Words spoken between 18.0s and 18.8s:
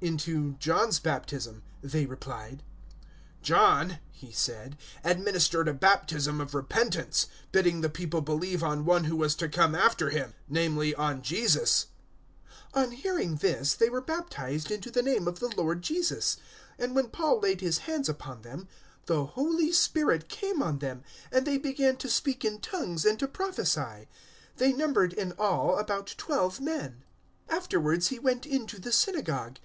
upon them,